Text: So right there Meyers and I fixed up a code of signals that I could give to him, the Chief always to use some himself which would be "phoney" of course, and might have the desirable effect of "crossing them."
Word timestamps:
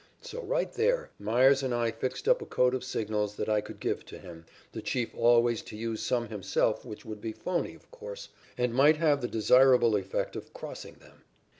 So 0.19 0.41
right 0.41 0.73
there 0.73 1.11
Meyers 1.19 1.61
and 1.61 1.75
I 1.75 1.91
fixed 1.91 2.27
up 2.27 2.41
a 2.41 2.45
code 2.47 2.73
of 2.73 2.83
signals 2.83 3.35
that 3.35 3.47
I 3.47 3.61
could 3.61 3.79
give 3.79 4.03
to 4.07 4.17
him, 4.17 4.47
the 4.71 4.81
Chief 4.81 5.13
always 5.13 5.61
to 5.61 5.77
use 5.77 6.01
some 6.01 6.29
himself 6.29 6.83
which 6.83 7.05
would 7.05 7.21
be 7.21 7.33
"phoney" 7.33 7.75
of 7.75 7.91
course, 7.91 8.29
and 8.57 8.73
might 8.73 8.97
have 8.97 9.21
the 9.21 9.27
desirable 9.27 9.95
effect 9.95 10.35
of 10.35 10.55
"crossing 10.55 10.95
them." 10.95 11.21